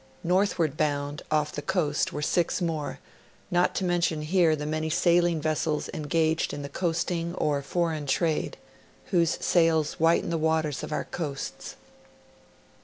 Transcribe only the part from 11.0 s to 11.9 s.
coasts.